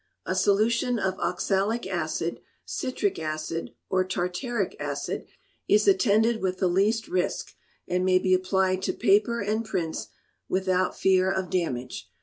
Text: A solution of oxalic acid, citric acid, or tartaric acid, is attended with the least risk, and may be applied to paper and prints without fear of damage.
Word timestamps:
A 0.25 0.33
solution 0.33 0.97
of 0.97 1.13
oxalic 1.19 1.85
acid, 1.85 2.41
citric 2.65 3.19
acid, 3.19 3.75
or 3.87 4.03
tartaric 4.03 4.75
acid, 4.79 5.27
is 5.67 5.87
attended 5.87 6.41
with 6.41 6.57
the 6.57 6.67
least 6.67 7.07
risk, 7.07 7.53
and 7.87 8.03
may 8.03 8.17
be 8.17 8.33
applied 8.33 8.81
to 8.81 8.93
paper 8.93 9.41
and 9.41 9.63
prints 9.63 10.07
without 10.49 10.97
fear 10.97 11.31
of 11.31 11.51
damage. 11.51 12.09